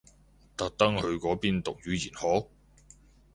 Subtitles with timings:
[0.57, 2.47] 特登去嗰邊讀語言學？